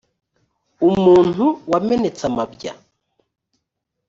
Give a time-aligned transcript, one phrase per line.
[0.89, 2.73] umuntu wamenetse amabya,